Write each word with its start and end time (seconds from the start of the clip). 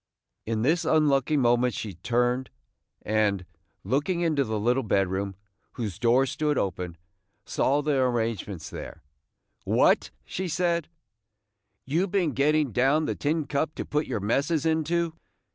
In 0.47 0.63
this 0.63 0.83
unlucky 0.83 1.37
moment 1.37 1.75
she 1.75 1.93
turned, 1.93 2.49
and, 3.03 3.45
looking 3.83 4.21
into 4.21 4.43
the 4.43 4.59
little 4.59 4.81
bedroom, 4.81 5.35
whose 5.73 5.99
door 5.99 6.25
stood 6.25 6.57
open, 6.57 6.97
saw 7.45 7.83
the 7.83 7.99
arrangements 8.01 8.71
there. 8.71 9.03
"What!" 9.63 10.09
she 10.25 10.47
said; 10.47 10.89
"you 11.85 12.07
been 12.07 12.31
getting 12.31 12.71
down 12.71 13.05
the 13.05 13.13
tin 13.13 13.45
cup 13.45 13.75
to 13.75 13.85
put 13.85 14.07
your 14.07 14.19
messes 14.19 14.65
into? 14.65 15.13